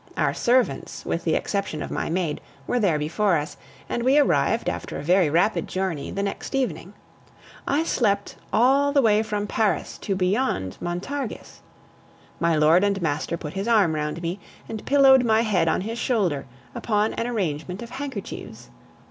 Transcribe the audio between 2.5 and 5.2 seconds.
were there before us, and we arrived, after a